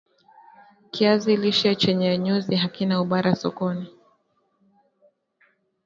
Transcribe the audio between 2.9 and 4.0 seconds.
ubora sokoni